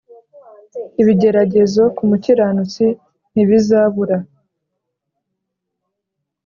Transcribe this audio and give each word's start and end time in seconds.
Ibigeragezo 1.01 1.83
kumukiranutsi 1.95 2.85
ntibizabura 3.33 4.17